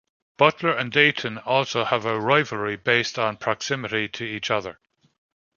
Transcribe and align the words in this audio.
Butler 0.37 0.71
and 0.71 0.91
Dayton 0.91 1.37
also 1.37 1.83
have 1.83 2.07
a 2.07 2.19
rivalry 2.19 2.75
based 2.75 3.19
on 3.19 3.37
proximity 3.37 4.07
to 4.07 4.23
each 4.23 4.49
other. 4.49 4.79